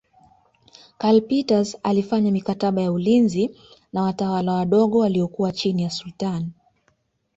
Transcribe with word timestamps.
Karl 0.97 1.21
Peters 1.21 1.77
alifanya 1.83 2.31
mikataba 2.31 2.81
ya 2.81 2.91
ulinzi 2.91 3.55
na 3.93 4.01
watawala 4.03 4.53
wadogo 4.53 4.99
waliokuwa 4.99 5.51
chini 5.51 5.83
ya 5.83 5.89
Sultani 5.89 6.51